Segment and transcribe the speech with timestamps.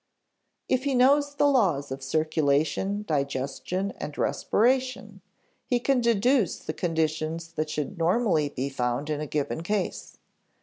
[0.67, 5.21] If he knows the laws of circulation, digestion, and respiration,
[5.67, 10.17] he can deduce the conditions that should normally be found in a given case.